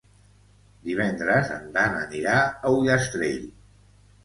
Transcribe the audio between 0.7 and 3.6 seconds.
Divendres en Dan anirà a Ullastrell.